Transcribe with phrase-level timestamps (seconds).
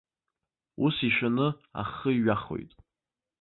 [0.85, 1.47] Ус ишәаны
[1.81, 2.71] ахы иҩахоит.